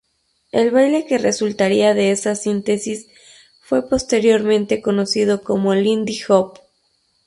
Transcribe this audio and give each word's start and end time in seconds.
El 0.51 0.71
baile 0.71 1.05
que 1.05 1.19
resultaría 1.19 1.93
de 1.93 2.09
esa 2.09 2.33
síntesis 2.33 3.07
fue 3.61 3.87
posteriormente 3.87 4.81
conocido 4.81 5.43
como 5.43 5.75
Lindy 5.75 6.19
Hop. 6.27 6.57